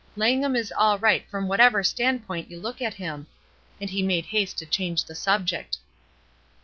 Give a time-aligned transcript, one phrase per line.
[0.15, 3.27] Lang ham is all right from whatever standpoint you look at him."
[3.79, 5.77] And he made haste to change the subject.